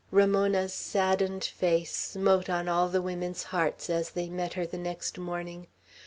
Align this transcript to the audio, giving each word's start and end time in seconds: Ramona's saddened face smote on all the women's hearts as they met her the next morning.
Ramona's 0.09 0.73
saddened 0.73 1.43
face 1.43 1.95
smote 1.95 2.49
on 2.49 2.67
all 2.67 2.89
the 2.89 3.03
women's 3.03 3.43
hearts 3.43 3.87
as 3.87 4.09
they 4.09 4.29
met 4.29 4.53
her 4.53 4.65
the 4.65 4.79
next 4.79 5.19
morning. 5.19 5.67